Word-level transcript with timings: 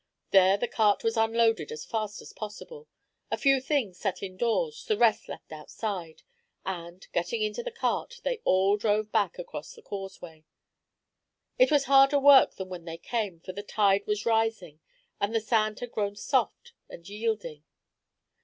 There 0.31 0.57
the 0.57 0.67
cart 0.67 1.03
was 1.03 1.15
unloaded 1.15 1.71
as 1.71 1.85
fast 1.85 2.23
as 2.23 2.33
possible, 2.33 2.87
a 3.29 3.37
few 3.37 3.61
things 3.61 3.99
set 3.99 4.23
indoors, 4.23 4.83
the 4.85 4.97
rest 4.97 5.29
left 5.29 5.51
outside, 5.51 6.23
and, 6.65 7.07
getting 7.13 7.43
into 7.43 7.61
the 7.61 7.69
cart, 7.69 8.19
they 8.23 8.41
all 8.43 8.77
drove 8.77 9.11
back 9.11 9.37
across 9.37 9.75
the 9.75 9.83
causeway. 9.83 10.43
It 11.59 11.69
was 11.69 11.83
harder 11.83 12.19
work 12.19 12.55
than 12.55 12.67
when 12.69 12.85
they 12.85 12.97
came, 12.97 13.41
for 13.41 13.53
the 13.53 13.61
tide 13.61 14.07
was 14.07 14.25
rising, 14.25 14.79
and 15.19 15.35
the 15.35 15.39
sand 15.39 15.81
had 15.81 15.91
grown 15.91 16.15
soft 16.15 16.73
and 16.89 17.07
yielding. 17.07 17.63